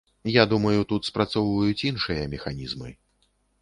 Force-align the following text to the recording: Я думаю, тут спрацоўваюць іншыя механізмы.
Я 0.35 0.43
думаю, 0.53 0.79
тут 0.93 1.05
спрацоўваюць 1.11 1.87
іншыя 1.93 2.27
механізмы. 2.37 2.89